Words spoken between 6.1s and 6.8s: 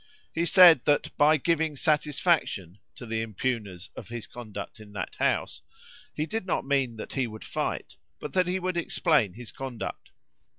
he did not